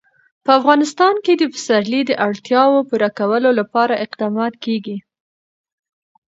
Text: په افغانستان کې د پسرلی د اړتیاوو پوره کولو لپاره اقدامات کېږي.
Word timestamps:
په 0.43 0.51
افغانستان 0.59 1.15
کې 1.25 1.33
د 1.37 1.43
پسرلی 1.53 2.01
د 2.05 2.11
اړتیاوو 2.27 2.85
پوره 2.89 3.09
کولو 3.19 3.49
لپاره 3.59 4.01
اقدامات 4.05 4.53
کېږي. 4.63 4.97